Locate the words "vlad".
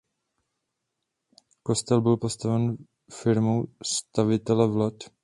4.67-4.93